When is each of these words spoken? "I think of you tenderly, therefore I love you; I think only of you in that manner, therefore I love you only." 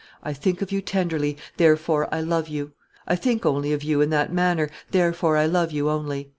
"I 0.23 0.33
think 0.33 0.63
of 0.63 0.71
you 0.71 0.81
tenderly, 0.81 1.37
therefore 1.57 2.11
I 2.11 2.21
love 2.21 2.47
you; 2.47 2.71
I 3.07 3.15
think 3.15 3.45
only 3.45 3.71
of 3.71 3.83
you 3.83 4.01
in 4.01 4.09
that 4.09 4.33
manner, 4.33 4.71
therefore 4.89 5.37
I 5.37 5.45
love 5.45 5.71
you 5.71 5.91
only." 5.91 6.27